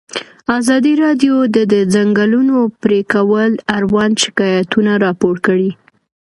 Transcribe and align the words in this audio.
ازادي 0.57 0.93
راډیو 1.03 1.35
د 1.55 1.57
د 1.73 1.75
ځنګلونو 1.93 2.57
پرېکول 2.83 3.51
اړوند 3.77 4.15
شکایتونه 4.23 4.91
راپور 5.05 5.35
کړي. 5.45 5.71